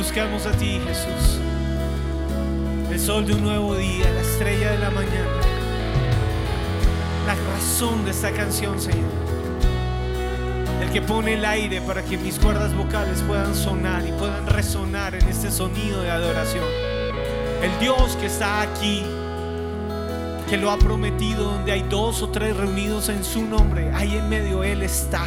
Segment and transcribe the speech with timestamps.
[0.00, 1.38] buscamos a ti, Jesús.
[2.90, 5.40] El sol de un nuevo día, la estrella de la mañana.
[7.26, 9.10] La razón de esta canción, Señor.
[10.80, 15.14] El que pone el aire para que mis cuerdas vocales puedan sonar y puedan resonar
[15.16, 16.64] en este sonido de adoración.
[17.62, 19.02] El Dios que está aquí,
[20.48, 24.30] que lo ha prometido, donde hay dos o tres reunidos en su nombre, ahí en
[24.30, 25.26] medio Él está.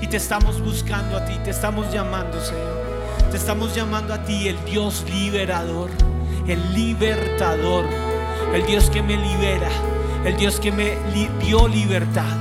[0.00, 2.75] Y te estamos buscando a ti, te estamos llamando, Señor.
[3.30, 5.90] Te estamos llamando a ti, el Dios liberador,
[6.46, 7.84] el libertador,
[8.54, 9.68] el Dios que me libera,
[10.24, 10.96] el Dios que me
[11.40, 12.36] dio libertad,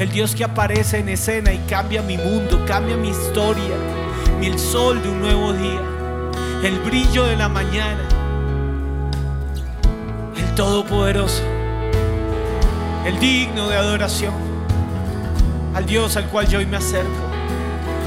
[0.00, 3.76] el Dios que aparece en escena y cambia mi mundo, cambia mi historia,
[4.42, 5.80] y el sol de un nuevo día,
[6.64, 8.02] el brillo de la mañana,
[10.36, 11.42] el Todopoderoso,
[13.06, 14.34] el digno de adoración,
[15.74, 17.23] al Dios al cual yo hoy me acerco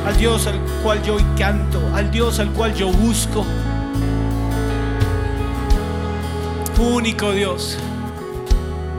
[0.08, 3.46] al Dios al cual yo hoy canto, al Dios al cual yo busco.
[6.80, 7.78] Único Dios,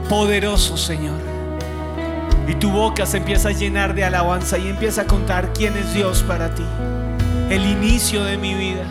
[0.07, 1.17] poderoso Señor.
[2.47, 5.95] Y tu boca se empieza a llenar de alabanza y empieza a contar quién es
[5.95, 6.65] Dios para ti.
[7.49, 8.85] El inicio de mi vida,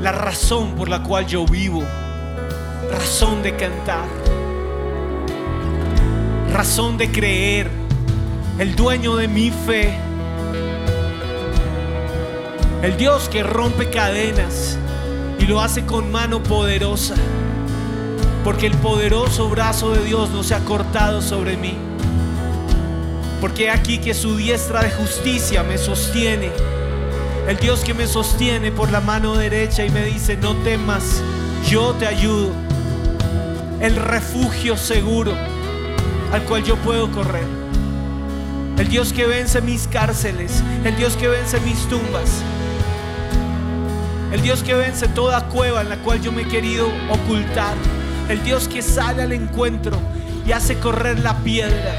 [0.00, 1.84] la razón por la cual yo vivo,
[2.90, 4.06] razón de cantar,
[6.52, 7.70] razón de creer,
[8.58, 10.11] el dueño de mi fe.
[12.82, 14.76] El Dios que rompe cadenas
[15.38, 17.14] y lo hace con mano poderosa.
[18.42, 21.76] Porque el poderoso brazo de Dios no se ha cortado sobre mí.
[23.40, 26.50] Porque aquí que su diestra de justicia me sostiene.
[27.46, 31.22] El Dios que me sostiene por la mano derecha y me dice, no temas,
[31.68, 32.50] yo te ayudo.
[33.80, 35.32] El refugio seguro
[36.32, 37.46] al cual yo puedo correr.
[38.76, 40.64] El Dios que vence mis cárceles.
[40.84, 42.42] El Dios que vence mis tumbas.
[44.32, 47.74] El Dios que vence toda cueva en la cual yo me he querido ocultar.
[48.30, 49.98] El Dios que sale al encuentro
[50.46, 51.92] y hace correr la piedra.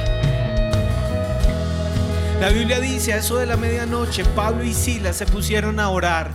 [2.42, 6.32] La Biblia dice, a eso de la medianoche, Pablo y Silas se pusieron a orar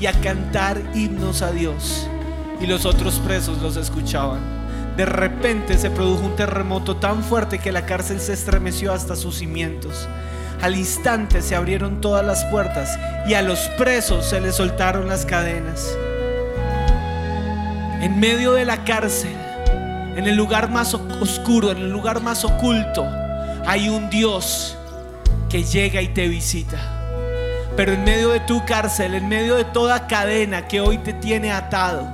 [0.00, 2.08] y a cantar himnos a Dios.
[2.58, 4.40] Y los otros presos los escuchaban.
[4.96, 9.36] De repente se produjo un terremoto tan fuerte que la cárcel se estremeció hasta sus
[9.36, 10.08] cimientos.
[10.62, 15.26] Al instante se abrieron todas las puertas y a los presos se les soltaron las
[15.26, 15.96] cadenas.
[18.00, 19.34] En medio de la cárcel,
[20.16, 23.06] en el lugar más oscuro, en el lugar más oculto,
[23.66, 24.76] hay un Dios
[25.48, 26.78] que llega y te visita.
[27.76, 31.50] Pero en medio de tu cárcel, en medio de toda cadena que hoy te tiene
[31.50, 32.08] atado,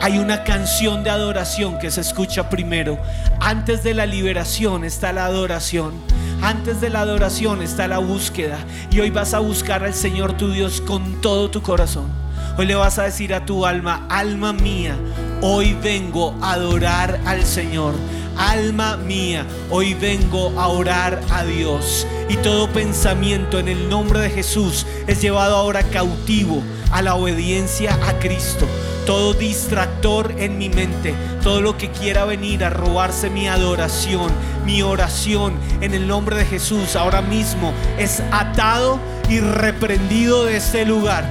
[0.00, 2.98] hay una canción de adoración que se escucha primero.
[3.38, 5.92] Antes de la liberación está la adoración.
[6.40, 8.56] Antes de la adoración está la búsqueda.
[8.90, 12.08] Y hoy vas a buscar al Señor tu Dios con todo tu corazón.
[12.56, 14.96] Hoy le vas a decir a tu alma, alma mía,
[15.42, 17.92] hoy vengo a adorar al Señor.
[18.38, 22.06] Alma mía, hoy vengo a orar a Dios.
[22.30, 27.98] Y todo pensamiento en el nombre de Jesús es llevado ahora cautivo a la obediencia
[28.08, 28.66] a Cristo
[29.10, 34.30] todo distractor en mi mente, todo lo que quiera venir a robarse mi adoración,
[34.64, 40.86] mi oración en el nombre de Jesús, ahora mismo es atado y reprendido de este
[40.86, 41.24] lugar.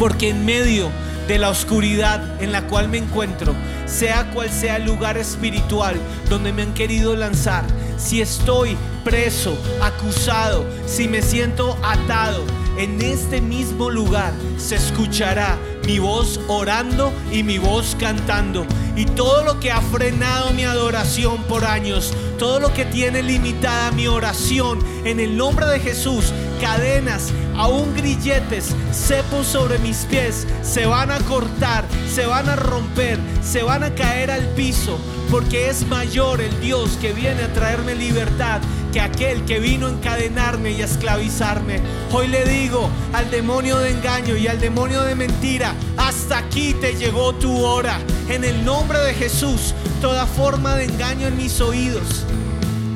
[0.00, 0.90] Porque en medio
[1.28, 3.54] de la oscuridad en la cual me encuentro,
[3.86, 5.94] sea cual sea el lugar espiritual
[6.28, 7.62] donde me han querido lanzar,
[7.96, 12.42] si estoy preso, acusado, si me siento atado,
[12.78, 18.66] en este mismo lugar se escuchará mi voz orando y mi voz cantando.
[18.94, 23.90] Y todo lo que ha frenado mi adoración por años, todo lo que tiene limitada
[23.92, 30.86] mi oración, en el nombre de Jesús, cadenas, aún grilletes, cepos sobre mis pies, se
[30.86, 34.98] van a cortar, se van a romper, se van a caer al piso,
[35.30, 38.60] porque es mayor el Dios que viene a traerme libertad
[38.92, 41.80] que aquel que vino a encadenarme y a esclavizarme.
[42.12, 46.94] Hoy le digo al demonio de engaño y al demonio de mentira, hasta aquí te
[46.94, 47.98] llegó tu hora.
[48.28, 52.24] En el nombre de Jesús, toda forma de engaño en mis oídos,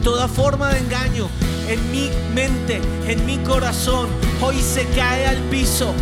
[0.03, 1.29] toda forma de engaño
[1.69, 4.09] en mi mente, en mi corazón,
[4.41, 5.93] hoy se cae al piso.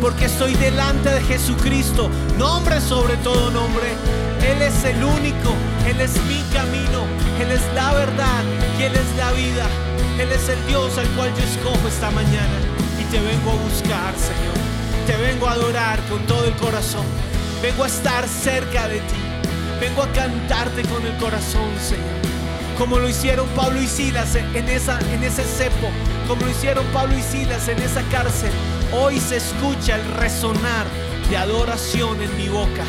[0.00, 3.88] Porque estoy delante de Jesucristo, nombre sobre todo nombre.
[4.46, 5.54] Él es el único,
[5.86, 7.04] Él es mi camino,
[7.38, 8.42] Él es la verdad
[8.78, 9.66] y Él es la vida.
[10.18, 12.58] Él es el Dios al cual yo escojo esta mañana
[12.98, 14.54] y te vengo a buscar, Señor.
[15.06, 17.04] Te vengo a adorar con todo el corazón.
[17.60, 19.16] Vengo a estar cerca de ti.
[19.78, 22.14] Vengo a cantarte con el corazón, Señor.
[22.78, 25.90] Como lo hicieron Pablo y Silas en, en ese cepo.
[26.26, 28.52] Como lo hicieron Pablo y Silas en esa cárcel.
[28.92, 30.86] Hoy se escucha el resonar
[31.28, 32.84] de adoración en mi boca.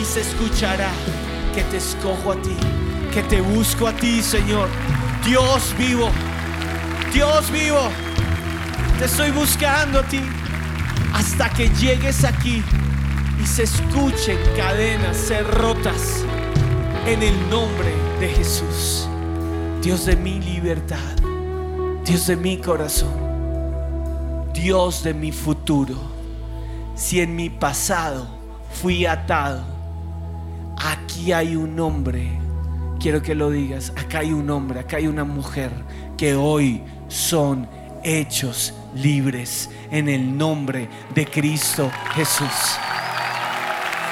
[0.00, 0.90] Y se escuchará
[1.54, 2.56] que te escojo a ti.
[3.12, 4.68] Que te busco a ti, Señor.
[5.24, 6.10] Dios vivo.
[7.12, 7.88] Dios vivo.
[8.98, 10.20] Te estoy buscando a ti.
[11.12, 12.62] Hasta que llegues aquí
[13.40, 16.24] y se escuchen cadenas ser rotas
[17.06, 19.08] en el nombre de Jesús.
[19.80, 20.96] Dios de mi libertad,
[22.04, 23.12] Dios de mi corazón,
[24.52, 25.94] Dios de mi futuro.
[26.96, 28.26] Si en mi pasado
[28.72, 29.73] fui atado,
[30.78, 32.38] aquí hay un hombre,
[33.00, 35.70] quiero que lo digas, acá hay un hombre, acá hay una mujer
[36.16, 37.68] que hoy son
[38.02, 42.78] hechos libres en el nombre de Cristo Jesús.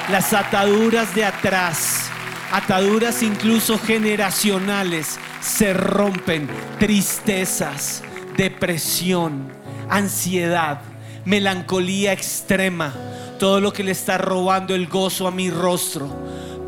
[0.09, 2.09] Las ataduras de atrás,
[2.51, 6.49] ataduras incluso generacionales, se rompen.
[6.79, 8.03] Tristezas,
[8.35, 9.47] depresión,
[9.89, 10.81] ansiedad,
[11.25, 12.93] melancolía extrema,
[13.39, 16.09] todo lo que le está robando el gozo a mi rostro,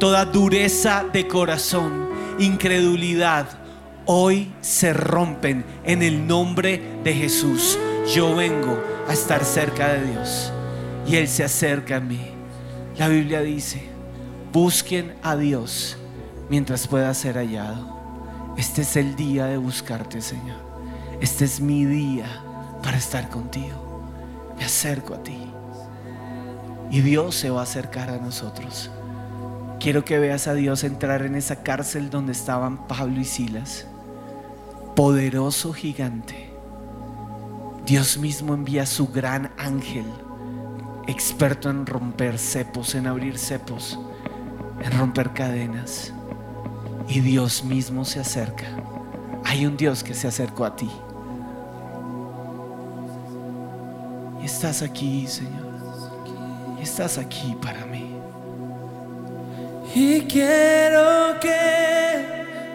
[0.05, 3.47] toda dureza de corazón, incredulidad,
[4.05, 7.79] hoy se rompen en el nombre de Jesús.
[8.13, 10.53] Yo vengo a estar cerca de Dios
[11.07, 12.21] y Él se acerca a mí.
[13.00, 13.81] La Biblia dice,
[14.53, 15.97] busquen a Dios
[16.51, 18.53] mientras pueda ser hallado.
[18.57, 20.59] Este es el día de buscarte, Señor.
[21.19, 22.27] Este es mi día
[22.83, 24.03] para estar contigo.
[24.55, 25.51] Me acerco a ti.
[26.91, 28.91] Y Dios se va a acercar a nosotros.
[29.79, 33.86] Quiero que veas a Dios entrar en esa cárcel donde estaban Pablo y Silas.
[34.96, 36.50] Poderoso gigante.
[37.86, 40.05] Dios mismo envía su gran ángel
[41.08, 44.00] experto en romper cepos, en abrir cepos,
[44.82, 46.13] en romper cadenas.
[47.08, 48.65] Y Dios mismo se acerca.
[49.44, 50.89] Hay un Dios que se acercó a ti.
[54.41, 55.65] Y estás aquí, Señor.
[56.79, 57.94] Y estás aquí para mí.
[59.97, 62.25] Y quiero que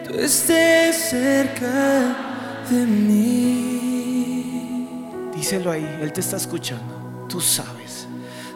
[0.08, 2.16] tú estés cerca
[2.70, 4.40] de mí.
[5.36, 7.26] Díselo ahí, Él te está escuchando.
[7.28, 8.06] Tú sabes.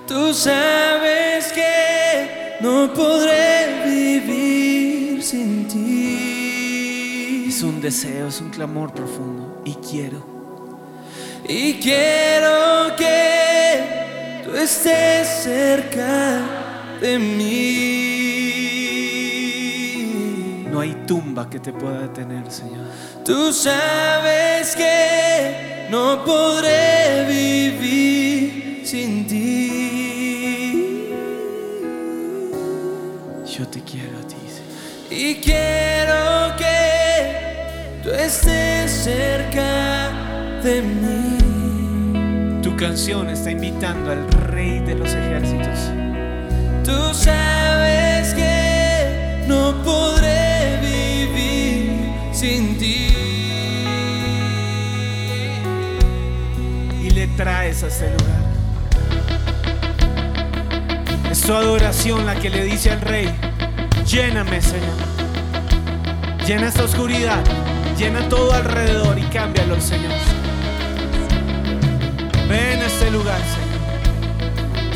[0.09, 7.45] Tú sabes que no podré vivir sin ti.
[7.47, 9.61] Es un deseo, es un clamor profundo.
[9.67, 10.25] Y quiero.
[11.47, 16.41] Y quiero que tú estés cerca
[17.03, 18.24] de mí.
[21.49, 22.87] Que te pueda detener, Señor.
[23.25, 31.11] Tú sabes que no podré vivir sin ti.
[33.47, 34.73] Yo te quiero a ti, Señor.
[35.11, 40.11] Y quiero que tú estés cerca
[40.63, 42.61] de mí.
[42.63, 45.91] Tu canción está invitando al Rey de los ejércitos.
[46.85, 47.94] Tú sabes
[57.45, 58.43] traes a este lugar.
[61.31, 63.29] Es tu adoración la que le dice al rey,
[64.07, 64.97] lléname Señor.
[66.47, 67.45] Llena esta oscuridad,
[67.99, 70.15] llena todo alrededor y cámbialo Señor.
[72.49, 73.75] Ven a este lugar Señor.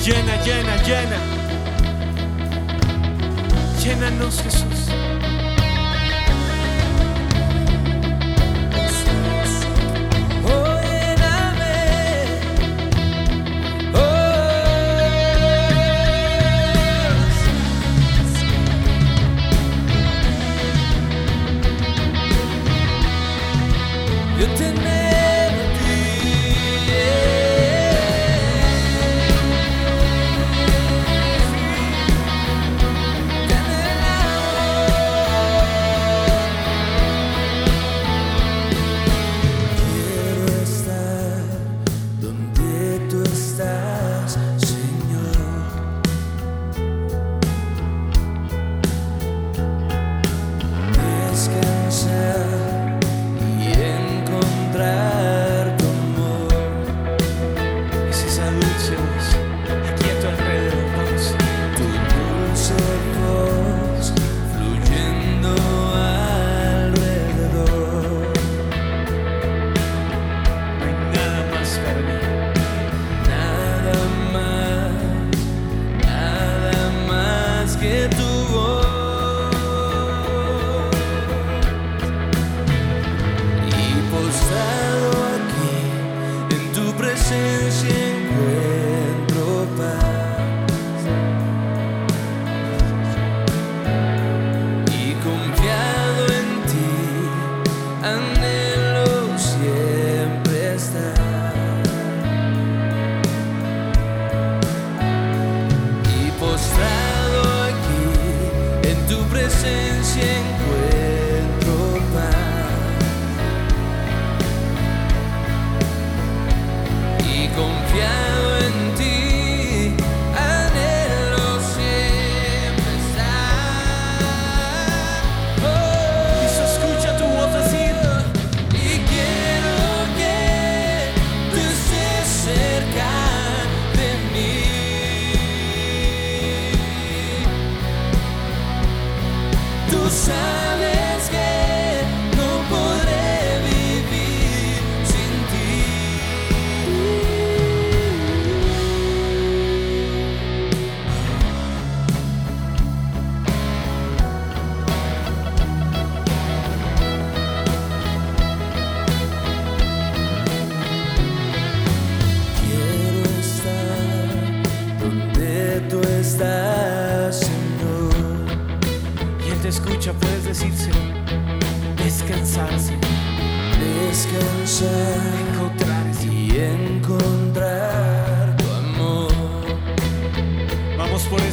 [0.03, 1.19] Llena, llena, llena.
[3.83, 4.68] Llénanos Jesús.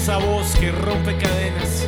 [0.05, 1.87] Esa voz que rompe cadenas.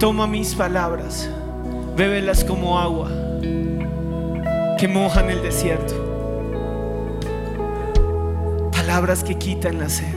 [0.00, 1.28] Toma mis palabras,
[1.94, 3.10] bébelas como agua
[4.78, 5.92] que mojan el desierto.
[8.72, 10.14] Palabras que quitan la sed.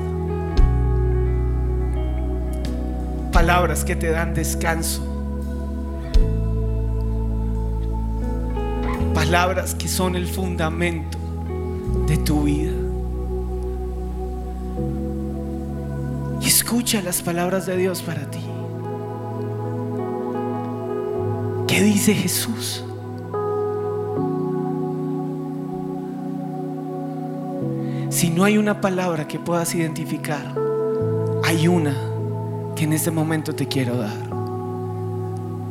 [3.33, 5.05] Palabras que te dan descanso.
[9.13, 11.17] Palabras que son el fundamento
[12.07, 12.71] de tu vida.
[16.39, 18.52] Y escucha las palabras de Dios para ti.
[21.67, 22.83] ¿Qué dice Jesús?
[28.09, 30.55] Si no hay una palabra que puedas identificar,
[31.43, 31.95] hay una
[32.75, 34.17] que en este momento te quiero dar.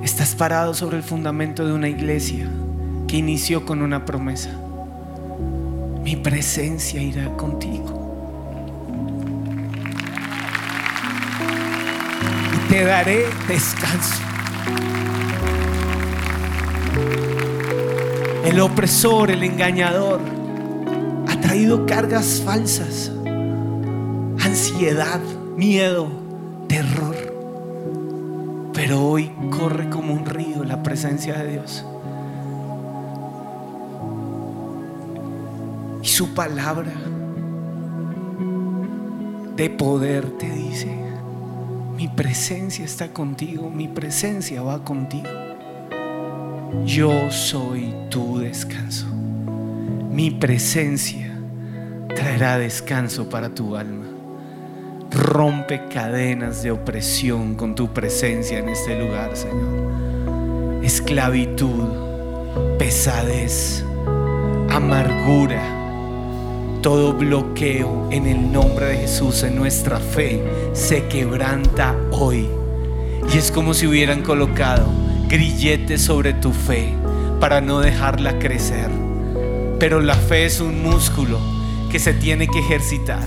[0.02, 2.48] Estás parado sobre el fundamento de una iglesia
[3.06, 4.50] que inició con una promesa.
[6.02, 8.02] Mi presencia irá contigo.
[12.52, 14.31] y te daré descanso.
[18.44, 20.20] El opresor, el engañador,
[21.28, 23.12] ha traído cargas falsas,
[24.40, 25.20] ansiedad,
[25.56, 26.08] miedo,
[26.66, 27.14] terror.
[28.74, 31.84] Pero hoy corre como un río la presencia de Dios.
[36.02, 36.92] Y su palabra
[39.56, 40.92] de poder te dice,
[41.96, 45.28] mi presencia está contigo, mi presencia va contigo.
[46.86, 49.06] Yo soy tu descanso.
[49.06, 51.30] Mi presencia
[52.14, 54.06] traerá descanso para tu alma.
[55.10, 60.82] Rompe cadenas de opresión con tu presencia en este lugar, Señor.
[60.82, 61.88] Esclavitud,
[62.78, 63.84] pesadez,
[64.70, 65.62] amargura,
[66.82, 72.48] todo bloqueo en el nombre de Jesús en nuestra fe se quebranta hoy.
[73.32, 75.01] Y es como si hubieran colocado
[75.32, 76.92] grilletes sobre tu fe
[77.40, 78.90] para no dejarla crecer.
[79.78, 81.38] Pero la fe es un músculo
[81.90, 83.26] que se tiene que ejercitar.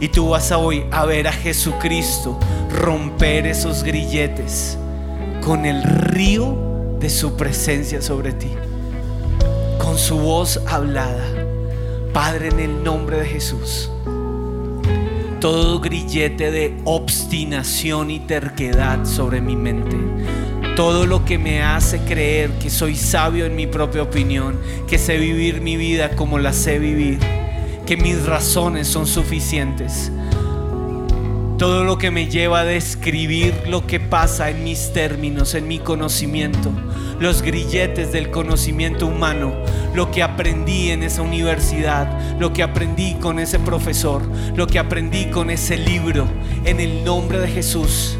[0.00, 2.36] Y tú vas a hoy a ver a Jesucristo
[2.72, 4.76] romper esos grilletes
[5.40, 8.50] con el río de su presencia sobre ti.
[9.78, 11.28] Con su voz hablada.
[12.12, 13.88] Padre, en el nombre de Jesús.
[15.40, 19.96] Todo grillete de obstinación y terquedad sobre mi mente.
[20.76, 25.16] Todo lo que me hace creer que soy sabio en mi propia opinión, que sé
[25.16, 27.18] vivir mi vida como la sé vivir,
[27.86, 30.12] que mis razones son suficientes.
[31.56, 35.78] Todo lo que me lleva a describir lo que pasa en mis términos, en mi
[35.78, 36.70] conocimiento,
[37.20, 39.54] los grilletes del conocimiento humano,
[39.94, 44.20] lo que aprendí en esa universidad, lo que aprendí con ese profesor,
[44.54, 46.28] lo que aprendí con ese libro,
[46.66, 48.18] en el nombre de Jesús.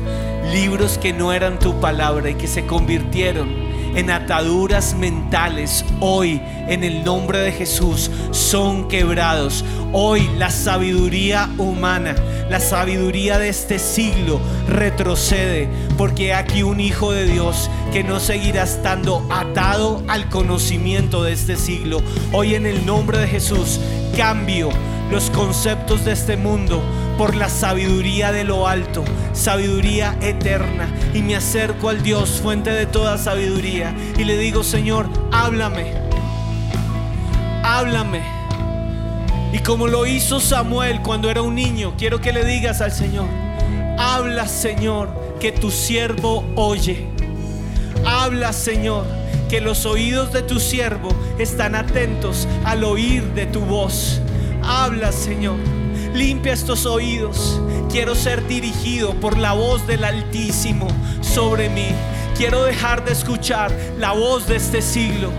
[0.53, 6.85] Libros que no eran tu palabra y que se convirtieron en ataduras mentales, hoy en
[6.85, 9.65] el nombre de Jesús son quebrados.
[9.91, 12.15] Hoy la sabiduría humana,
[12.51, 18.65] la sabiduría de este siglo retrocede, porque aquí un hijo de Dios que no seguirá
[18.65, 22.03] estando atado al conocimiento de este siglo.
[22.33, 23.81] Hoy en el nombre de Jesús
[24.15, 24.69] cambio
[25.11, 26.83] los conceptos de este mundo
[27.17, 30.89] por la sabiduría de lo alto, sabiduría eterna.
[31.15, 35.95] Y me acerco al Dios, fuente de toda sabiduría, y le digo, Señor, háblame,
[37.63, 38.23] háblame.
[39.53, 43.27] Y como lo hizo Samuel cuando era un niño, quiero que le digas al Señor,
[43.99, 45.09] habla Señor,
[45.41, 47.07] que tu siervo oye.
[48.05, 49.07] Habla Señor,
[49.49, 54.21] que los oídos de tu siervo están atentos al oír de tu voz.
[54.63, 55.76] Habla Señor.
[56.17, 57.61] Limpia estos oídos.
[57.91, 60.89] Quiero ser dirigido por la voz del Altísimo
[61.21, 61.89] sobre mí.
[62.39, 65.31] Quiero dejar de escuchar la voz de este siglo,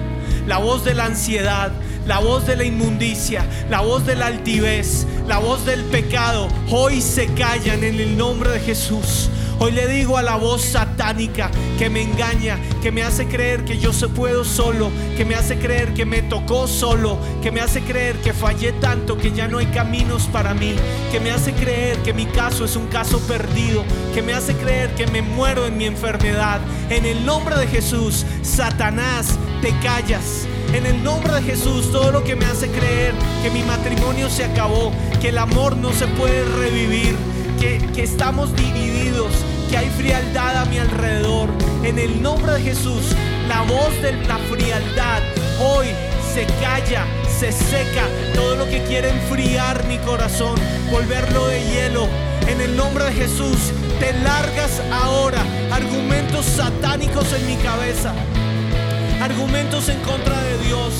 [0.45, 1.71] la voz de la ansiedad,
[2.05, 6.47] la voz de la inmundicia, la voz de la altivez, la voz del pecado.
[6.69, 9.31] Hoy se callan en el nombre de Jesús.
[9.59, 13.79] Hoy le digo a la voz satánica que me engaña, que me hace creer que
[13.79, 17.81] yo se puedo solo, que me hace creer que me tocó solo, que me hace
[17.81, 20.75] creer que fallé tanto que ya no hay caminos para mí,
[21.11, 24.93] que me hace creer que mi caso es un caso perdido, que me hace creer
[24.93, 26.61] que me muero en mi enfermedad.
[26.91, 30.47] En el nombre de Jesús, Satanás, te callas.
[30.73, 34.43] En el nombre de Jesús, todo lo que me hace creer que mi matrimonio se
[34.43, 37.15] acabó, que el amor no se puede revivir,
[37.59, 39.31] que, estamos divididos,
[39.69, 41.49] que hay frialdad a mi alrededor.
[41.83, 43.15] En el nombre de Jesús,
[43.47, 45.21] la voz de la frialdad
[45.59, 45.87] hoy
[46.33, 48.05] se calla, se seca.
[48.33, 50.55] Todo lo que quiere enfriar mi corazón,
[50.91, 52.07] volverlo de hielo.
[52.47, 58.13] En el nombre de Jesús, te largas ahora argumentos satánicos en mi cabeza
[59.21, 60.93] argumentos en contra de Dios,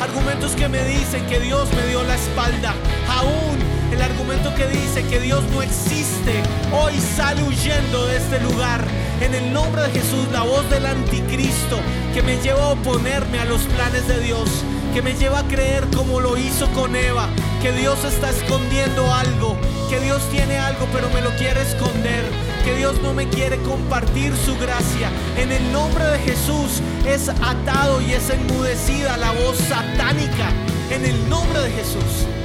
[0.00, 2.74] argumentos que me dicen que Dios me dio la espalda,
[3.08, 3.58] aún
[3.92, 8.84] el argumento que dice que Dios no existe, hoy sale huyendo de este lugar.
[9.20, 11.80] En el nombre de Jesús, la voz del anticristo
[12.14, 14.48] que me lleva a oponerme a los planes de Dios,
[14.94, 17.28] que me lleva a creer como lo hizo con Eva,
[17.62, 19.56] que Dios está escondiendo algo,
[19.90, 22.24] que Dios tiene algo pero me lo quiere esconder,
[22.64, 25.10] que Dios no me quiere compartir su gracia.
[25.36, 30.52] En el nombre de Jesús es atado y es enmudecida la voz satánica.
[30.90, 32.37] En el nombre de Jesús.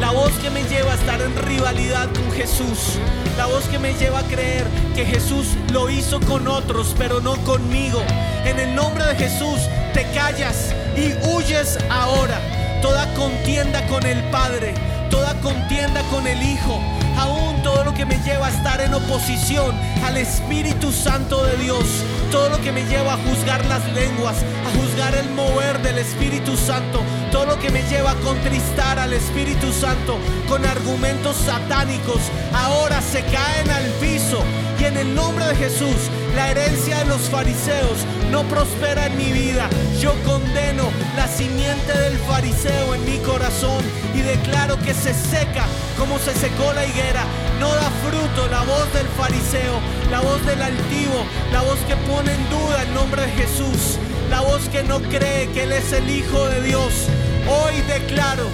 [0.00, 2.98] La voz que me lleva a estar en rivalidad con Jesús.
[3.36, 7.36] La voz que me lleva a creer que Jesús lo hizo con otros, pero no
[7.44, 8.00] conmigo.
[8.44, 9.60] En el nombre de Jesús
[9.94, 12.40] te callas y huyes ahora.
[12.80, 14.74] Toda contienda con el Padre,
[15.10, 16.80] toda contienda con el Hijo,
[17.18, 21.84] aún todo lo que me lleva a estar en oposición al Espíritu Santo de Dios,
[22.30, 24.36] todo lo que me lleva a juzgar las lenguas,
[24.66, 29.12] a juzgar el mover del Espíritu Santo, todo lo que me lleva a contristar al
[29.12, 32.20] Espíritu Santo con argumentos satánicos,
[32.52, 34.42] ahora se caen al piso
[34.80, 39.68] y en el nombre de Jesús, la herencia los fariseos no prospera en mi vida.
[40.00, 40.84] Yo condeno
[41.16, 43.82] la simiente del fariseo en mi corazón
[44.14, 45.64] y declaro que se seca
[45.98, 47.24] como se secó la higuera.
[47.60, 49.80] No da fruto la voz del fariseo,
[50.10, 53.98] la voz del altivo, la voz que pone en duda el nombre de Jesús,
[54.30, 56.92] la voz que no cree que Él es el Hijo de Dios.
[57.48, 58.46] Hoy declaro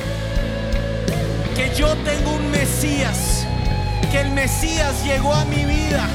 [1.57, 3.47] que yo tengo un Mesías,
[4.11, 6.09] que el Mesías llegó a mi vida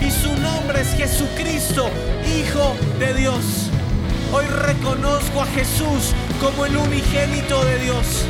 [0.00, 1.90] y su nombre es Jesucristo,
[2.38, 3.70] Hijo de Dios.
[4.32, 8.24] Hoy reconozco a Jesús como el unigénito de Dios.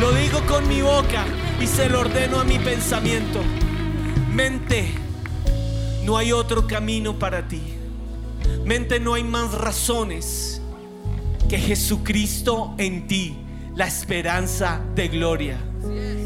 [0.00, 1.24] Lo digo con mi boca
[1.60, 3.40] y se lo ordeno a mi pensamiento.
[4.32, 4.88] Mente,
[6.04, 7.62] no hay otro camino para ti.
[8.64, 10.60] Mente, no hay más razones
[11.48, 13.36] que Jesucristo en ti,
[13.76, 15.58] la esperanza de gloria.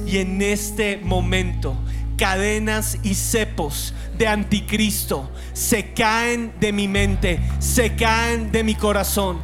[0.07, 1.77] Y en este momento,
[2.19, 9.39] cadenas y cepos de anticristo se caen de mi mente, se caen de mi corazón.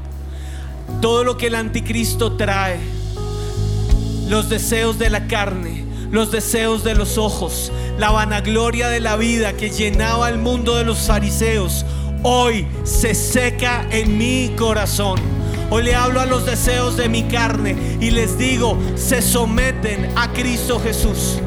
[1.00, 2.78] Todo lo que el anticristo trae,
[4.28, 9.54] los deseos de la carne, los deseos de los ojos, la vanagloria de la vida
[9.54, 11.86] que llenaba el mundo de los fariseos,
[12.22, 15.20] hoy se seca en mi corazón.
[15.70, 20.32] Hoy le hablo a los deseos de mi carne y les digo, se someten a
[20.32, 21.38] Cristo Jesús.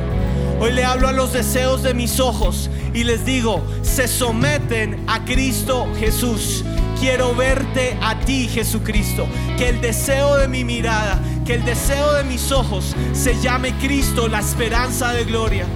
[0.60, 5.24] Hoy le hablo a los deseos de mis ojos y les digo, se someten a
[5.24, 6.64] Cristo Jesús.
[7.00, 9.28] Quiero verte a ti, Jesucristo.
[9.56, 14.28] Que el deseo de mi mirada, que el deseo de mis ojos se llame Cristo,
[14.28, 15.68] la esperanza de gloria.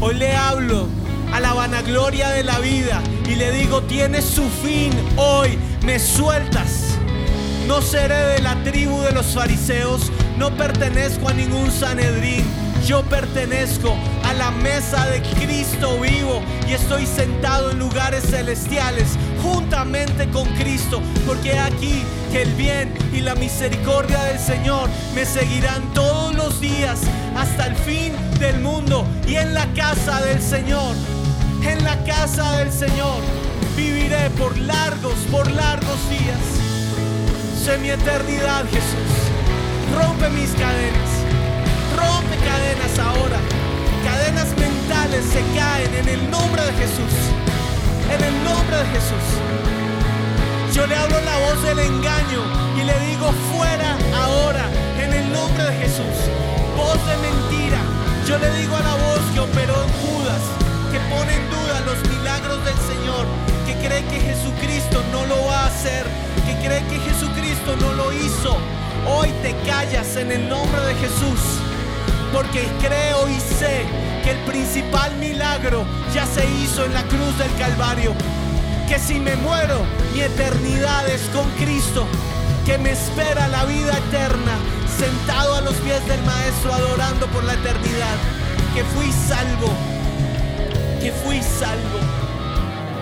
[0.00, 0.88] Hoy le hablo
[1.30, 6.96] a la vanagloria de la vida y le digo, tienes su fin hoy, me sueltas.
[7.68, 12.44] No seré de la tribu de los fariseos, no pertenezco a ningún Sanedrín.
[12.86, 13.94] Yo pertenezco
[14.34, 21.58] la mesa de Cristo vivo y estoy sentado en lugares celestiales juntamente con Cristo, porque
[21.58, 27.00] aquí que el bien y la misericordia del Señor me seguirán todos los días
[27.36, 30.94] hasta el fin del mundo y en la casa del Señor,
[31.62, 33.20] en la casa del Señor
[33.76, 36.62] viviré por largos, por largos días.
[37.64, 39.12] Sé mi eternidad, Jesús.
[39.96, 41.10] Rompe mis cadenas.
[41.96, 43.61] Rompe cadenas ahora.
[44.04, 47.14] Cadenas mentales se caen en el nombre de Jesús.
[48.10, 49.26] En el nombre de Jesús.
[50.74, 52.42] Yo le hablo la voz del engaño
[52.76, 54.64] y le digo fuera ahora.
[54.98, 56.16] En el nombre de Jesús.
[56.76, 57.78] Voz de mentira.
[58.26, 60.42] Yo le digo a la voz que operó en Judas,
[60.92, 63.26] que pone en duda los milagros del Señor,
[63.66, 66.06] que cree que Jesucristo no lo va a hacer,
[66.46, 68.56] que cree que Jesucristo no lo hizo.
[69.06, 71.40] Hoy te callas en el nombre de Jesús,
[72.32, 73.84] porque creo y sé
[74.24, 78.14] que el principal milagro ya se hizo en la cruz del Calvario.
[78.88, 79.80] Que si me muero,
[80.14, 82.06] mi eternidad es con Cristo,
[82.64, 84.58] que me espera la vida eterna,
[84.98, 88.16] sentado a los pies del Maestro adorando por la eternidad.
[88.74, 89.68] Que fui salvo,
[91.00, 91.98] que fui salvo,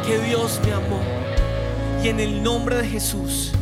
[0.05, 1.01] que Dios me amó.
[2.03, 3.53] Y en el nombre de Jesús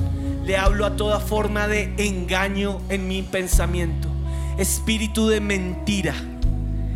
[0.45, 4.08] le hablo a toda forma de engaño en mi pensamiento,
[4.59, 6.15] espíritu de mentira,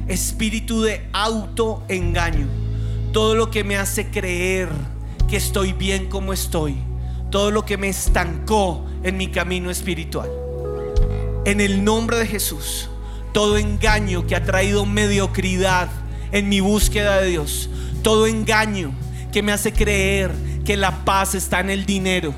[0.09, 2.49] espíritu de autoengaño,
[3.13, 4.69] todo lo que me hace creer
[5.29, 6.77] que estoy bien como estoy,
[7.31, 10.29] todo lo que me estancó en mi camino espiritual.
[11.45, 12.89] En el nombre de Jesús,
[13.33, 15.89] todo engaño que ha traído mediocridad
[16.33, 17.71] en mi búsqueda de Dios,
[18.03, 18.93] todo engaño
[19.33, 20.33] que me hace creer
[20.65, 22.35] que la paz está en el dinero,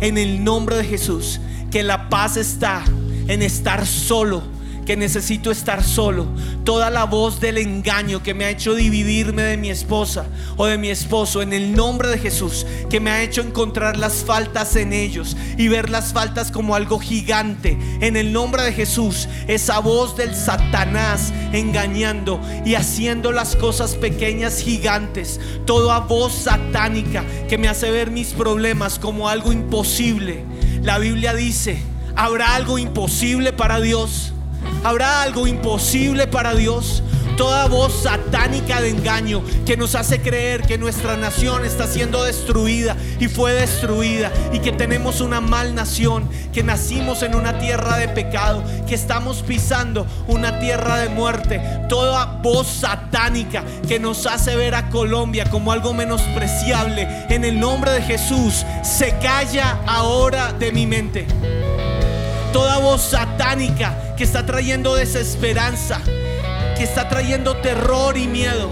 [0.00, 2.84] en el nombre de Jesús, que la paz está
[3.26, 4.42] en estar solo,
[4.88, 6.26] que necesito estar solo.
[6.64, 10.24] Toda la voz del engaño que me ha hecho dividirme de mi esposa
[10.56, 14.24] o de mi esposo, en el nombre de Jesús, que me ha hecho encontrar las
[14.24, 17.76] faltas en ellos y ver las faltas como algo gigante.
[18.00, 24.58] En el nombre de Jesús, esa voz del Satanás engañando y haciendo las cosas pequeñas
[24.58, 25.38] gigantes.
[25.66, 30.46] Toda voz satánica que me hace ver mis problemas como algo imposible.
[30.82, 31.78] La Biblia dice,
[32.16, 34.32] ¿habrá algo imposible para Dios?
[34.84, 37.02] ¿Habrá algo imposible para Dios?
[37.36, 42.96] Toda voz satánica de engaño que nos hace creer que nuestra nación está siendo destruida
[43.20, 48.08] y fue destruida y que tenemos una mal nación, que nacimos en una tierra de
[48.08, 51.60] pecado, que estamos pisando una tierra de muerte.
[51.88, 57.92] Toda voz satánica que nos hace ver a Colombia como algo menospreciable en el nombre
[57.92, 61.26] de Jesús se calla ahora de mi mente
[62.52, 66.00] toda voz satánica que está trayendo desesperanza,
[66.76, 68.70] que está trayendo terror y miedo,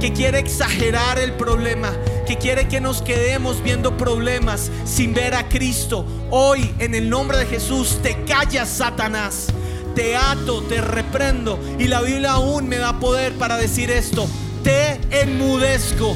[0.00, 1.92] que quiere exagerar el problema,
[2.26, 6.04] que quiere que nos quedemos viendo problemas sin ver a Cristo.
[6.30, 9.46] Hoy, en el nombre de Jesús, te callas, Satanás.
[9.94, 11.58] Te ato, te reprendo.
[11.78, 14.28] Y la Biblia aún me da poder para decir esto.
[14.62, 16.14] Te enmudezco.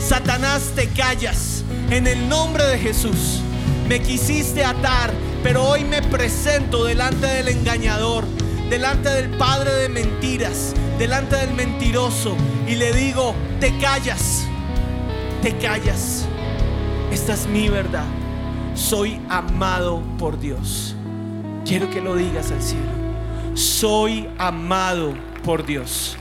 [0.00, 1.62] Satanás, te callas.
[1.90, 3.42] En el nombre de Jesús.
[3.88, 5.10] Me quisiste atar,
[5.42, 8.24] pero hoy me presento delante del engañador,
[8.68, 14.46] delante del padre de mentiras, delante del mentiroso y le digo, te callas,
[15.42, 16.26] te callas.
[17.10, 18.04] Esta es mi verdad.
[18.74, 20.94] Soy amado por Dios.
[21.64, 22.90] Quiero que lo digas al cielo.
[23.54, 26.16] Soy amado por Dios.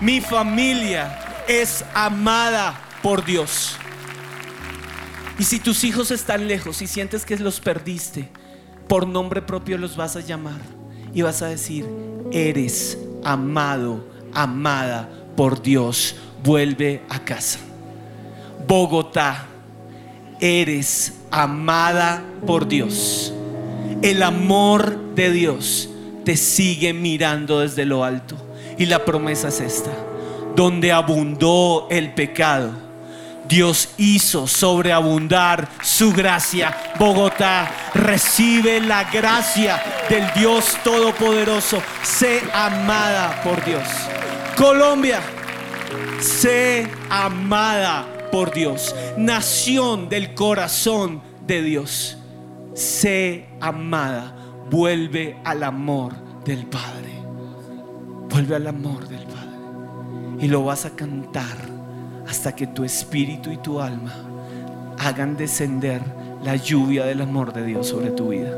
[0.00, 1.18] Mi familia
[1.48, 3.76] es amada por Dios.
[5.38, 8.28] Y si tus hijos están lejos y sientes que los perdiste,
[8.88, 10.60] por nombre propio los vas a llamar
[11.14, 11.86] y vas a decir,
[12.32, 17.60] eres amado, amada por Dios, vuelve a casa.
[18.66, 19.46] Bogotá,
[20.40, 23.32] eres amada por Dios.
[24.02, 25.88] El amor de Dios
[26.24, 28.36] te sigue mirando desde lo alto.
[28.78, 29.90] Y la promesa es esta,
[30.54, 32.87] donde abundó el pecado
[33.48, 36.76] Dios hizo sobreabundar su gracia.
[36.98, 41.82] Bogotá recibe la gracia del Dios Todopoderoso.
[42.02, 43.88] Sé amada por Dios.
[44.54, 45.20] Colombia,
[46.20, 48.94] sé amada por Dios.
[49.16, 52.18] Nación del corazón de Dios.
[52.74, 54.34] Sé amada.
[54.70, 57.14] Vuelve al amor del Padre.
[58.28, 59.38] Vuelve al amor del Padre.
[60.40, 61.77] Y lo vas a cantar
[62.28, 64.12] hasta que tu espíritu y tu alma
[64.98, 66.02] hagan descender
[66.42, 68.52] la lluvia del amor de Dios sobre tu vida.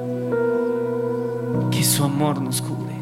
[1.71, 2.95] Que su amor nos cubre.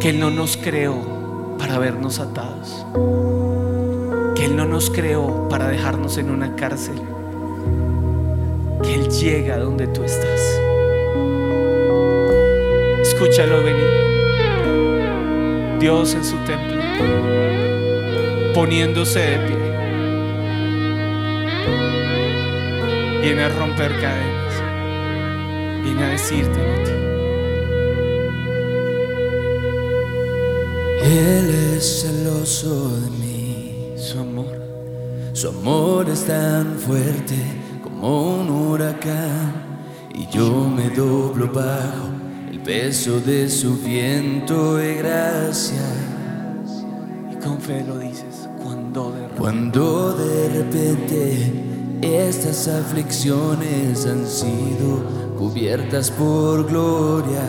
[0.00, 2.86] Que Él no nos creó para vernos atados.
[4.34, 7.00] Que Él no nos creó para dejarnos en una cárcel.
[8.82, 10.40] Que Él llega donde tú estás.
[13.02, 14.08] Escúchalo venir.
[15.78, 16.82] Dios en su templo,
[18.58, 19.56] poniéndose de pie.
[23.22, 24.54] Viene a romper cadenas.
[25.84, 26.90] Viene a decirte a ti.
[31.04, 33.92] Él es celoso de mí.
[33.96, 34.56] Su amor.
[35.34, 37.36] Su amor es tan fuerte
[37.84, 39.52] como un huracán.
[40.12, 42.08] Y yo me doblo bajo
[42.50, 45.88] el peso de su viento y gracia.
[47.30, 48.27] Y con fe lo dices.
[49.78, 51.52] Cuando de Cuando de repente
[52.02, 55.04] estas aflicciones han sido
[55.38, 57.48] cubiertas por gloria.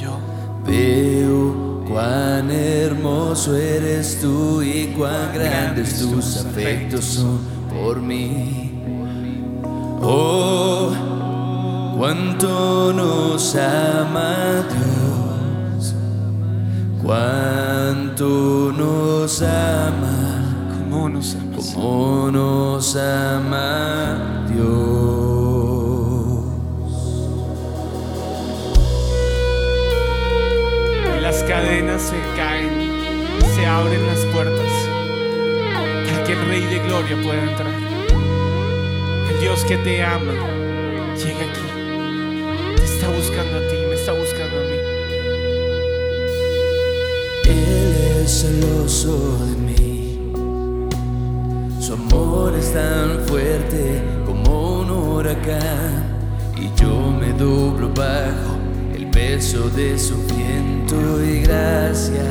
[0.00, 0.18] yo
[0.64, 8.80] Veo cuán hermoso eres tú y cuán grandes tus afectos son por mí.
[10.00, 10.92] Oh,
[11.98, 15.94] cuánto nos ama Dios,
[17.02, 20.31] cuánto nos ama,
[20.92, 21.72] como nos amas.
[21.74, 24.68] cómo nos ama Dios.
[31.16, 32.68] Y las cadenas se caen,
[33.54, 34.70] se abren las puertas
[36.04, 37.72] para que el Rey de Gloria pueda entrar.
[39.30, 40.34] El Dios que te ama
[41.16, 44.76] llega aquí, te está buscando a ti, me está buscando a mí.
[47.44, 49.71] Él es celoso de mí.
[51.92, 56.06] Su amor es tan fuerte como un huracán.
[56.56, 58.56] Y yo me doblo bajo
[58.94, 62.24] el peso de su viento y gracia.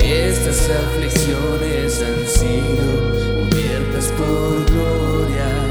[0.00, 5.65] estas aflicciones han sido cubiertas por gloria.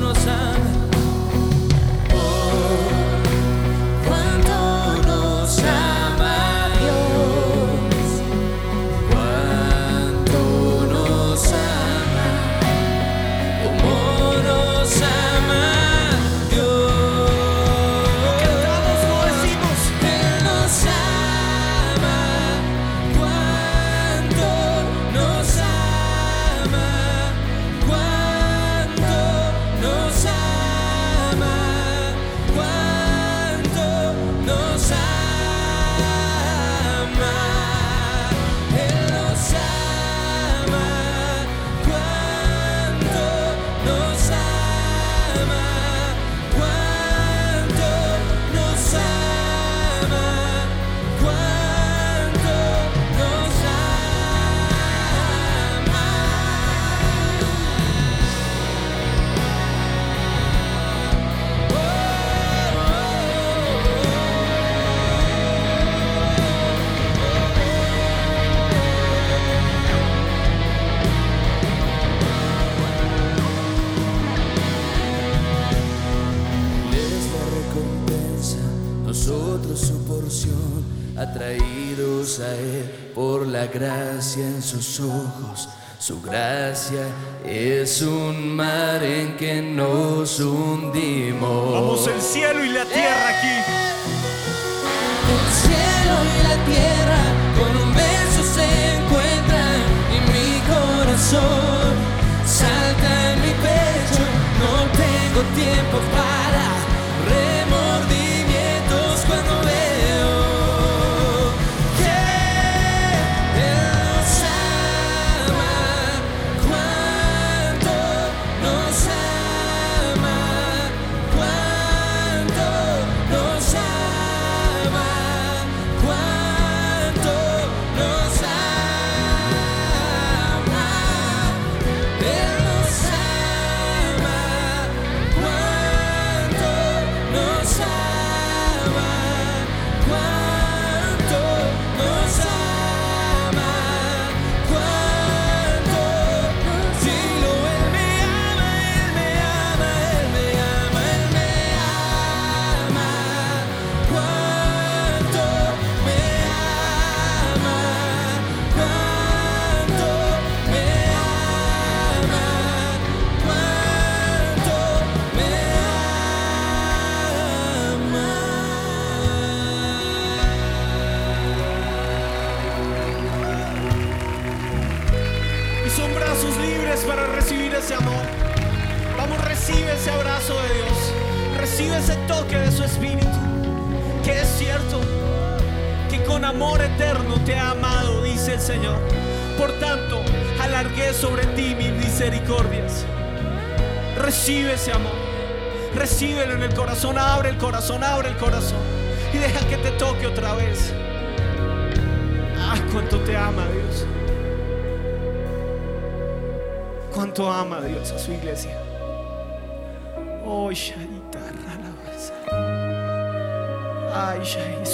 [0.00, 0.57] Cuánto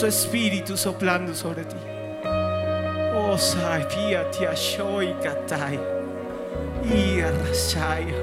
[0.07, 1.77] espíritu soplando sobre ti.
[3.17, 3.37] Oh,
[3.89, 5.79] Pia, Tia, Shoi, Katai.
[6.85, 8.15] Y Arrashaya.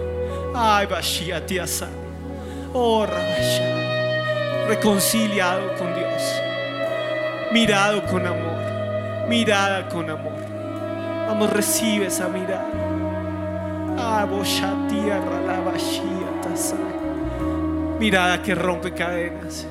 [0.54, 1.90] Ay, Bashia, Sai.
[2.74, 4.68] Oh, Rabashai.
[4.68, 6.42] Reconciliado con Dios.
[7.52, 9.28] Mirado con amor.
[9.28, 10.42] Mirada con amor.
[11.28, 12.70] Vamos, recibe esa mirada.
[13.98, 16.78] Ah, Boshatia, Ralabashia, Tasai.
[18.00, 19.66] Mirada que rompe cadenas.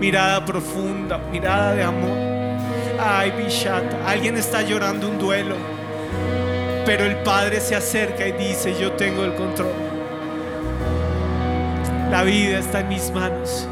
[0.00, 2.18] Mirada profunda, mirada de amor.
[2.98, 4.08] Ay, Bishata.
[4.08, 5.56] Alguien está llorando un duelo.
[6.86, 9.72] Pero el Padre se acerca y dice, yo tengo el control.
[12.10, 13.66] La vida está en mis manos.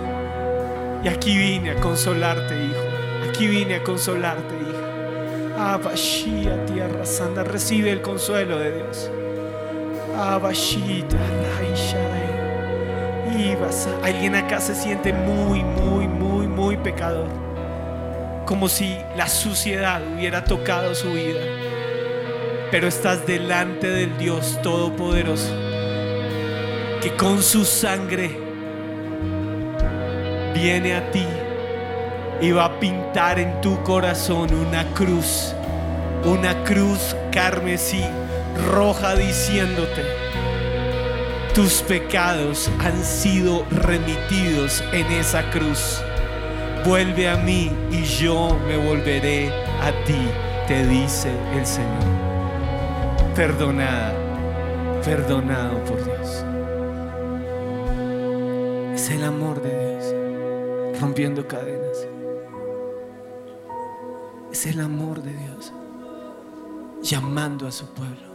[1.05, 3.29] Y aquí vine a consolarte, hijo.
[3.29, 5.75] Aquí vine a consolarte, hija.
[5.75, 9.11] Abashia, tierra santa, recibe el consuelo de Dios.
[14.03, 17.29] Alguien acá se siente muy, muy, muy, muy pecador.
[18.45, 21.41] Como si la suciedad hubiera tocado su vida.
[22.71, 25.55] Pero estás delante del Dios Todopoderoso.
[27.01, 28.39] Que con su sangre
[30.55, 31.27] viene a ti
[32.41, 35.55] y va a pintar en tu corazón una cruz,
[36.25, 38.05] una cruz carmesí,
[38.71, 40.05] roja diciéndote,
[41.55, 46.01] tus pecados han sido remitidos en esa cruz.
[46.85, 49.51] Vuelve a mí y yo me volveré
[49.81, 50.29] a ti,
[50.67, 52.03] te dice el Señor.
[53.37, 54.15] Perdonada,
[55.05, 56.45] perdonado por Dios.
[58.95, 62.07] Es el amor de Dios rompiendo cadenas.
[64.51, 65.73] Es el amor de Dios
[67.03, 68.32] llamando a su pueblo.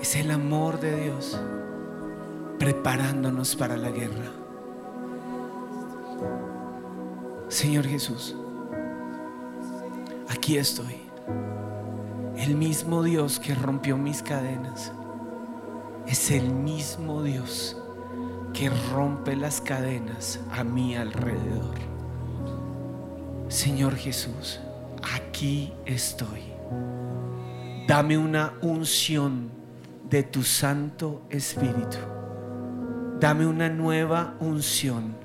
[0.00, 1.38] Es el amor de Dios
[2.58, 4.30] preparándonos para la guerra.
[7.48, 8.36] Señor Jesús,
[10.28, 10.96] aquí estoy.
[12.36, 14.92] El mismo Dios que rompió mis cadenas
[16.06, 17.76] es el mismo Dios
[18.52, 21.74] que rompe las cadenas a mi alrededor.
[23.48, 24.60] Señor Jesús,
[25.14, 26.42] aquí estoy.
[27.86, 29.55] Dame una unción
[30.10, 31.98] de tu Santo Espíritu.
[33.18, 35.16] Dame una nueva unción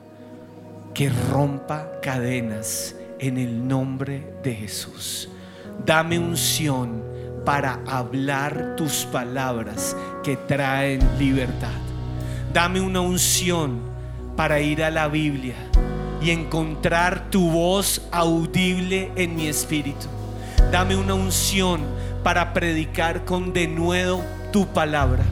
[0.94, 5.30] que rompa cadenas en el nombre de Jesús.
[5.86, 7.04] Dame unción
[7.46, 11.70] para hablar tus palabras que traen libertad.
[12.54, 13.80] Dame una unción
[14.36, 15.56] para ir a la Biblia
[16.22, 20.08] y encontrar tu voz audible en mi espíritu.
[20.72, 21.82] Dame una unción
[22.24, 24.22] para predicar con denuedo
[24.52, 25.24] tu palabra.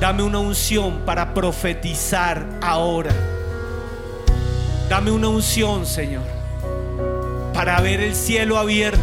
[0.00, 3.12] Dame una unción para profetizar ahora.
[4.88, 6.22] Dame una unción, Señor,
[7.52, 9.00] para ver el cielo abierto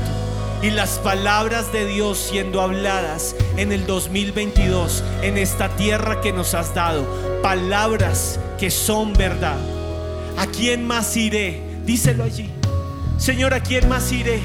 [0.62, 6.54] y las palabras de Dios siendo habladas en el 2022, en esta tierra que nos
[6.56, 7.06] has dado.
[7.44, 9.58] Palabras que son verdad.
[10.38, 11.62] ¿A quién más iré?
[11.86, 12.50] Díselo allí.
[13.18, 14.40] Señor, ¿a quién más iré?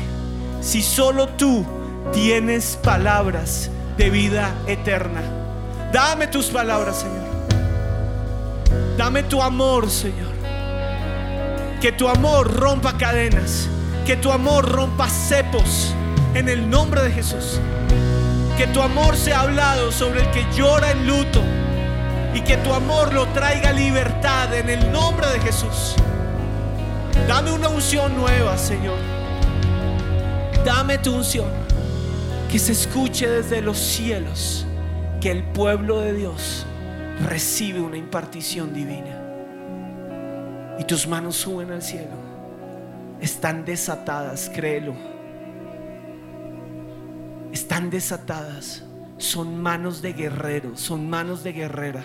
[0.61, 1.67] Si solo tú
[2.13, 5.23] tienes palabras de vida eterna.
[5.93, 7.23] Dame tus palabras, Señor.
[8.97, 10.33] Dame tu amor, Señor.
[11.81, 13.69] Que tu amor rompa cadenas.
[14.07, 15.95] Que tu amor rompa cepos.
[16.35, 17.61] En el nombre de Jesús.
[18.57, 21.43] Que tu amor sea hablado sobre el que llora en luto.
[22.35, 25.97] Y que tu amor lo traiga libertad en el nombre de Jesús.
[27.29, 28.99] Dame una unción nueva, Señor.
[30.65, 31.62] Dame tu unción.
[32.53, 34.67] Que se escuche desde los cielos
[35.23, 36.67] que el pueblo de Dios
[37.25, 39.23] recibe una impartición divina.
[40.79, 42.11] Y tus manos suben al cielo.
[43.23, 44.95] Están desatadas, créelo.
[47.53, 48.85] Están desatadas.
[49.17, 52.05] Son manos de guerrero, son manos de guerrera.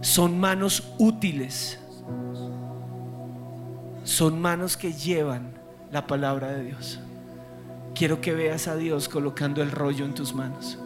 [0.00, 1.78] Son manos útiles.
[4.02, 5.54] Son manos que llevan
[5.92, 6.98] la palabra de Dios.
[7.94, 10.78] Quiero que veas a Dios colocando el rollo en tus manos.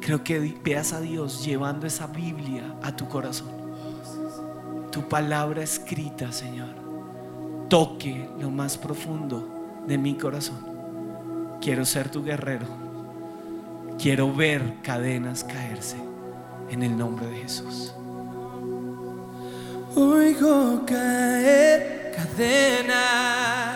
[0.00, 3.50] Creo que veas a Dios llevando esa Biblia a tu corazón.
[4.90, 6.74] Tu palabra escrita, Señor,
[7.68, 10.58] toque lo más profundo de mi corazón.
[11.60, 12.66] Quiero ser tu guerrero.
[13.98, 15.96] Quiero ver cadenas caerse
[16.68, 17.94] en el nombre de Jesús.
[19.94, 23.71] Oigo caer cadenas.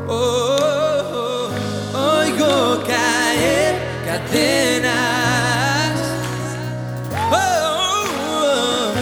[0.09, 1.51] Oh, oh,
[1.93, 2.19] oh.
[2.19, 3.75] Oigo caer
[4.07, 5.99] cadenas.
[7.31, 8.93] Oh.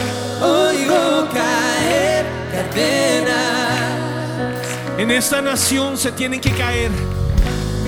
[0.45, 3.41] Oigo caer cadenas.
[4.99, 6.91] En esta nación se tienen que caer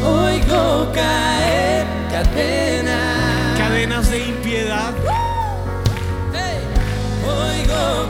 [0.04, 3.58] Oigo caer cadenas.
[3.58, 4.51] cadenas de impiedad,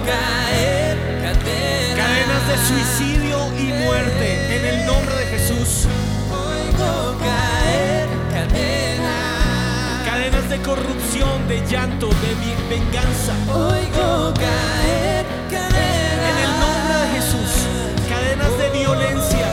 [0.04, 1.96] caer cadenas.
[1.96, 5.86] cadenas de suicidio y muerte en el nombre de Jesús.
[6.30, 10.06] Oigo caer cadenas.
[10.06, 12.32] Cadenas de corrupción, de llanto, de
[12.68, 13.32] venganza.
[13.52, 16.28] Oigo caer cadenas.
[16.30, 17.50] En el nombre de Jesús.
[18.08, 19.51] Cadenas de violencia.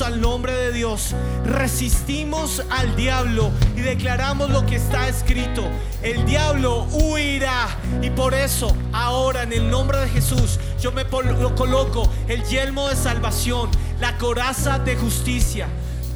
[0.00, 1.16] Al nombre de Dios.
[1.44, 5.68] Resistimos al diablo y declaramos lo que está escrito.
[6.00, 7.66] El diablo huirá.
[8.00, 12.94] Y por eso, ahora en el nombre de Jesús, yo me coloco el yelmo de
[12.94, 13.68] salvación,
[13.98, 15.66] la coraza de justicia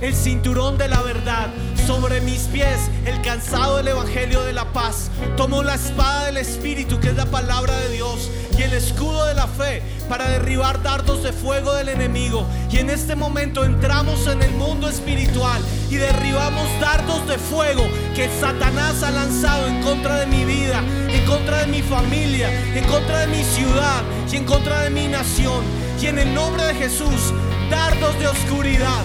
[0.01, 1.49] el cinturón de la verdad,
[1.87, 5.11] sobre mis pies el cansado del evangelio de la paz.
[5.37, 9.35] Tomo la espada del Espíritu, que es la palabra de Dios, y el escudo de
[9.35, 9.83] la fe
[10.17, 12.47] para derribar dardos de fuego del enemigo.
[12.71, 15.61] Y en este momento entramos en el mundo espiritual
[15.91, 17.83] y derribamos dardos de fuego
[18.15, 22.85] que Satanás ha lanzado en contra de mi vida, en contra de mi familia, en
[22.85, 25.65] contra de mi ciudad y en contra de mi nación.
[26.01, 27.35] Y en el nombre de Jesús,
[27.69, 29.03] dardos de oscuridad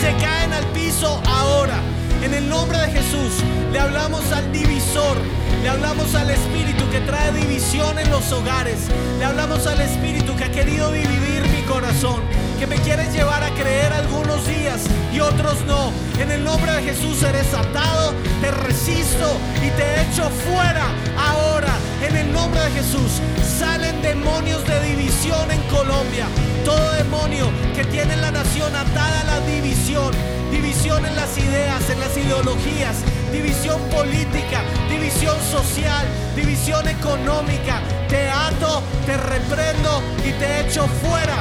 [0.00, 1.78] se caen al piso ahora.
[2.24, 5.16] En el nombre de Jesús le hablamos al divisor,
[5.62, 8.88] le hablamos al espíritu que trae división en los hogares,
[9.18, 12.20] le hablamos al espíritu que ha querido dividir mi corazón,
[12.58, 14.80] que me quiere llevar a creer algunos días
[15.12, 15.92] y otros no.
[16.18, 20.86] En el nombre de Jesús eres atado, te resisto y te echo fuera
[21.18, 21.74] ahora.
[22.06, 23.20] En el nombre de Jesús
[23.58, 26.26] salen demonios de división en Colombia.
[26.64, 30.12] Todo demonio que tiene la nación atada a la división,
[30.50, 32.96] división en las ideas, en las ideologías,
[33.32, 37.80] división política, división social, división económica.
[38.08, 41.36] Te ato, te reprendo y te echo fuera.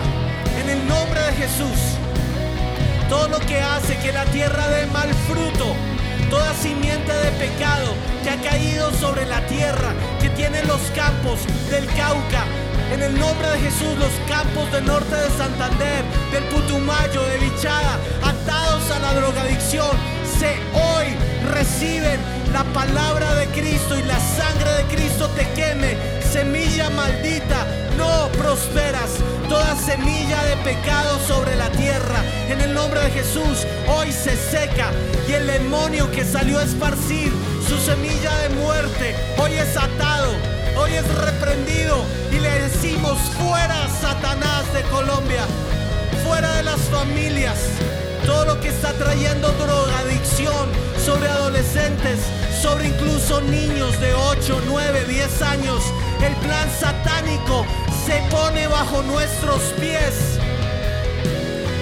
[0.62, 1.98] En el nombre de Jesús.
[3.10, 5.74] Todo lo que hace que la tierra dé mal fruto,
[6.30, 11.40] toda simiente de pecado que ha caído sobre la tierra, que tiene los campos
[11.72, 12.46] del Cauca.
[12.94, 17.98] En el nombre de Jesús, los campos del norte de Santander, del Putumayo, de Bichada,
[18.24, 21.08] atados a la drogadicción, hoy
[21.52, 22.20] reciben
[22.54, 25.98] la palabra de Cristo y la sangre de Cristo te queme.
[26.32, 27.66] Semilla maldita,
[27.98, 29.18] no prosperas.
[29.50, 34.92] Toda semilla de pecado sobre la tierra, en el nombre de Jesús, hoy se seca.
[35.28, 37.32] Y el demonio que salió a esparcir
[37.68, 40.32] su semilla de muerte, hoy es atado,
[40.78, 42.06] hoy es reprendido.
[42.32, 45.44] Y le decimos, fuera Satanás de Colombia,
[46.24, 47.58] fuera de las familias.
[48.30, 50.70] Todo lo que está trayendo drogadicción
[51.04, 52.20] sobre adolescentes,
[52.62, 55.82] sobre incluso niños de 8, 9, 10 años.
[56.24, 57.66] El plan satánico
[58.06, 60.38] se pone bajo nuestros pies.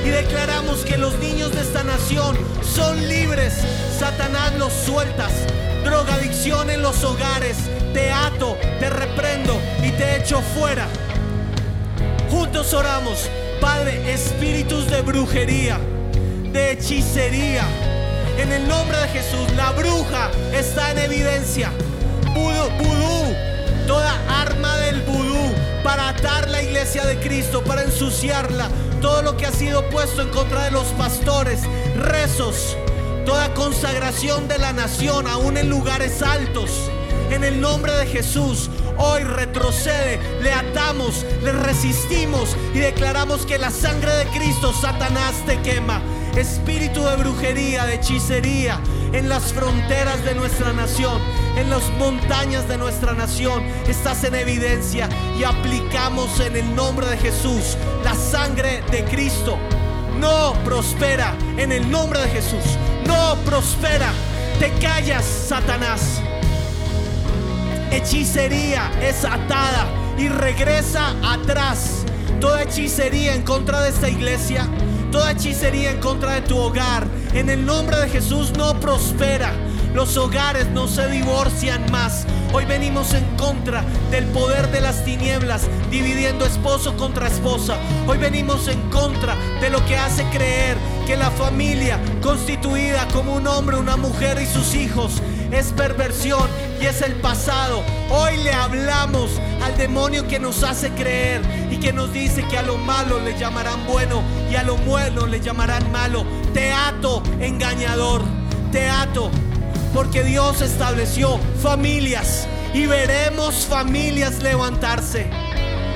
[0.06, 3.54] Y declaramos que los niños de esta nación son libres.
[4.00, 5.34] Satanás los sueltas.
[5.84, 7.58] Drogadicción en los hogares.
[7.94, 10.88] Te ato, te reprendo y te echo fuera.
[12.32, 13.30] Juntos oramos.
[13.60, 15.80] Padre, espíritus de brujería,
[16.58, 17.66] hechicería.
[18.38, 21.72] En el nombre de Jesús, la bruja está en evidencia.
[22.34, 23.36] Vudú, vudú,
[23.88, 25.54] toda arma del vudú
[25.84, 28.70] para atar la iglesia de Cristo, para ensuciarla.
[29.02, 31.62] Todo lo que ha sido puesto en contra de los pastores,
[31.96, 32.76] rezos,
[33.26, 36.72] toda consagración de la nación, aún en lugares altos.
[37.30, 43.70] En el nombre de Jesús, hoy retrocede, le atamos, le resistimos y declaramos que la
[43.70, 46.02] sangre de Cristo, Satanás, te quema.
[46.38, 48.80] Espíritu de brujería, de hechicería
[49.14, 51.22] en las fronteras de nuestra nación,
[51.56, 57.18] en las montañas de nuestra nación, estás en evidencia y aplicamos en el nombre de
[57.18, 59.58] Jesús la sangre de Cristo.
[60.20, 62.78] No prospera en el nombre de Jesús.
[63.06, 64.12] No prospera.
[64.60, 66.22] Te callas, Satanás
[67.92, 72.04] hechicería es atada y regresa atrás.
[72.40, 74.68] Toda hechicería en contra de esta iglesia,
[75.12, 79.54] toda hechicería en contra de tu hogar, en el nombre de Jesús no prospera.
[79.94, 82.28] Los hogares no se divorcian más.
[82.54, 87.78] Hoy venimos en contra del poder de las tinieblas, dividiendo esposo contra esposa.
[88.06, 90.78] Hoy venimos en contra de lo que hace creer
[91.08, 96.48] que la familia constituida como un hombre, una mujer y sus hijos es perversión
[96.82, 97.84] y es el pasado.
[98.10, 99.32] Hoy le hablamos
[99.64, 103.38] al demonio que nos hace creer y que nos dice que a lo malo le
[103.38, 104.22] llamarán bueno
[104.52, 106.26] y a lo bueno le llamarán malo.
[106.54, 108.24] Te ato, engañador,
[108.72, 109.32] te ato,
[109.94, 115.30] porque Dios estableció familias y veremos familias levantarse,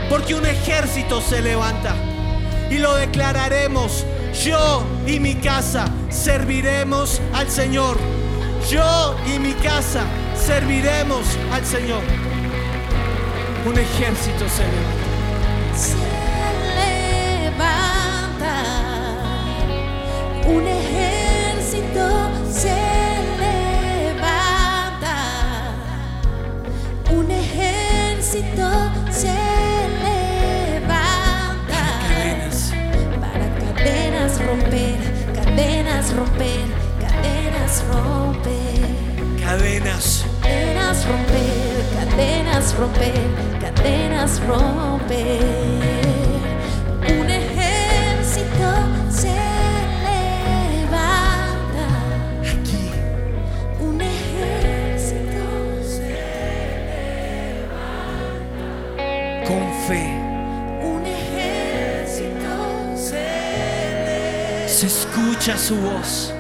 [0.09, 1.95] porque un ejército se levanta
[2.69, 4.05] y lo declararemos.
[4.45, 7.97] Yo y mi casa serviremos al Señor.
[8.69, 10.05] Yo y mi casa
[10.41, 12.01] serviremos al Señor.
[13.65, 15.05] Un ejército se levanta.
[15.77, 15.95] Se
[17.45, 18.55] levanta
[20.47, 23.00] un ejército, se
[43.59, 45.41] cadenas romper.
[47.19, 48.69] Un ejército
[49.09, 49.35] se
[50.07, 51.87] levanta.
[52.41, 52.91] Aquí.
[53.79, 55.43] Un ejército
[55.83, 56.09] se
[57.41, 57.87] levanta.
[59.47, 60.03] Con fe.
[60.83, 62.53] Un ejército
[62.95, 63.23] se
[64.05, 64.67] levanta.
[64.67, 66.30] Se escucha su voz.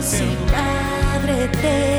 [0.00, 0.46] Eterno.
[0.46, 1.89] Padre eterno,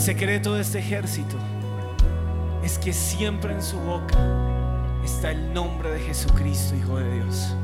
[0.00, 1.36] El secreto de este ejército
[2.64, 4.16] es que siempre en su boca
[5.04, 7.54] está el nombre de Jesucristo, Hijo de Dios.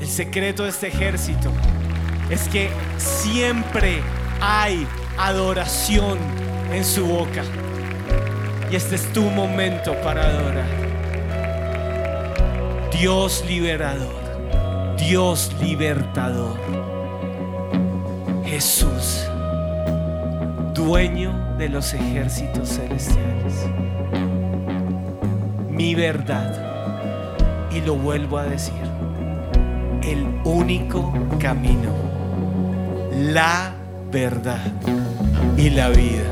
[0.00, 1.50] El secreto de este ejército
[2.30, 4.00] es que siempre
[4.40, 4.86] hay
[5.18, 6.16] adoración
[6.72, 7.42] en su boca.
[8.70, 10.68] Y este es tu momento para adorar.
[12.92, 16.56] Dios liberador, Dios libertador,
[18.44, 19.29] Jesús,
[20.90, 23.54] dueño de los ejércitos celestiales.
[25.68, 26.52] Mi verdad,
[27.70, 28.74] y lo vuelvo a decir,
[30.02, 31.94] el único camino,
[33.12, 33.72] la
[34.10, 34.72] verdad
[35.56, 36.24] y la vida.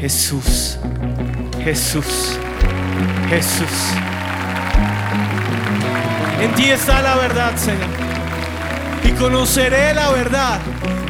[0.00, 0.78] Jesús,
[1.62, 2.38] Jesús,
[3.28, 3.92] Jesús.
[6.40, 7.90] En ti está la verdad, Señor.
[9.04, 10.60] Y conoceré la verdad.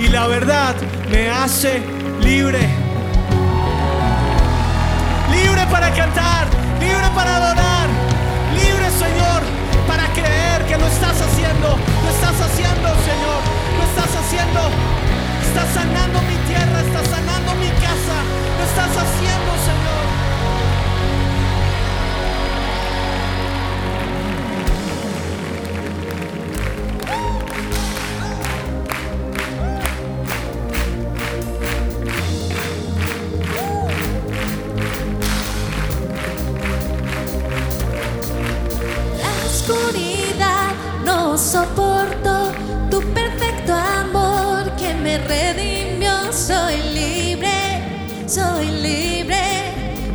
[0.00, 0.74] Y la verdad
[1.10, 1.97] me hace
[2.28, 2.60] libre.
[5.32, 6.44] Libre para cantar,
[6.78, 7.88] libre para adorar,
[8.52, 9.40] libre, Señor,
[9.86, 11.68] para creer que lo estás haciendo.
[12.04, 13.40] Lo estás haciendo, Señor.
[13.78, 14.60] Lo estás haciendo.
[15.46, 18.16] Estás sanando mi tierra, estás sanando mi casa.
[18.58, 19.97] Lo estás haciendo, Señor.
[41.39, 42.53] soporto
[42.91, 46.32] tu perfecto amor que me redimió.
[46.32, 49.39] Soy libre, soy libre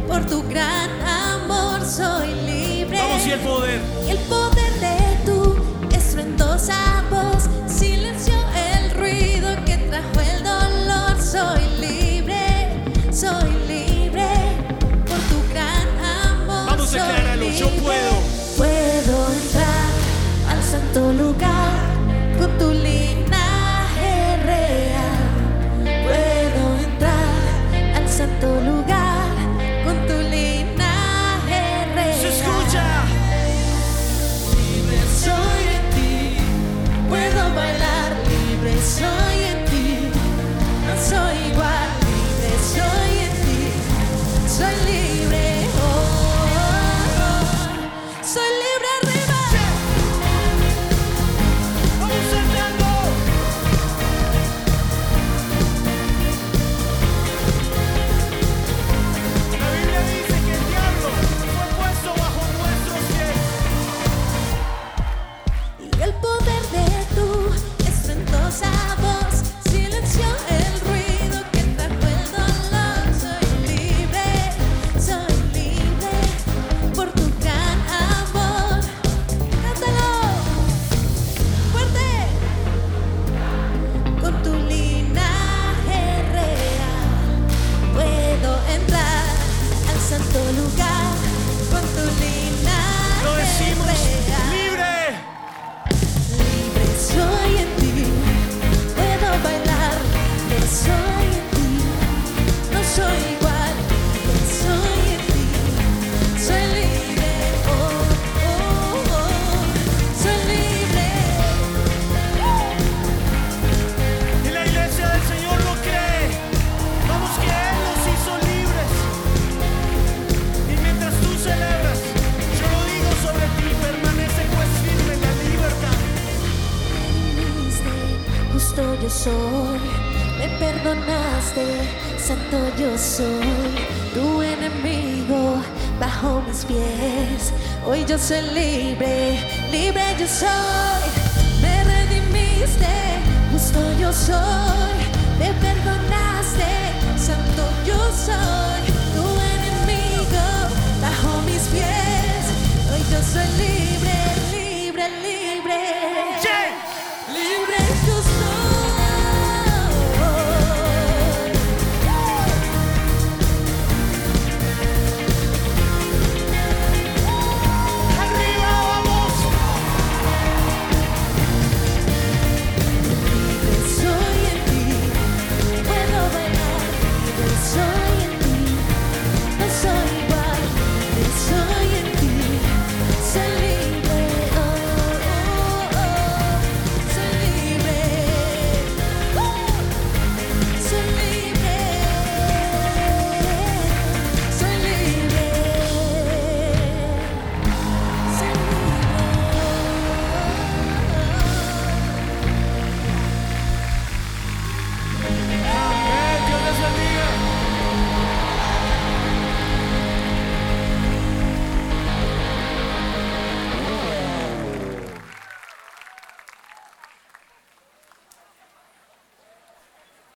[0.07, 1.85] por tu gran amor.
[1.85, 2.97] Soy libre.
[2.97, 3.81] Vamos y el poder.
[4.07, 5.02] El poder de